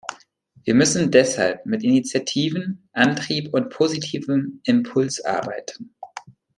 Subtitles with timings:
[0.63, 5.93] Wir müssen deshalb mit Initiativen, Antrieb und positivem Impuls arbeiten.